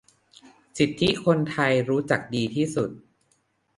[0.77, 2.89] สิทธิที่คนไทยรู้จักดีที่สุด